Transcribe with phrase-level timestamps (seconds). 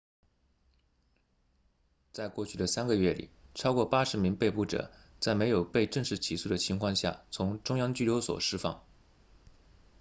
[2.11, 4.89] 在过去的3个月里超过80名被捕者
[5.19, 8.83] 在没有被正式起诉的情况下从中央拘留所释放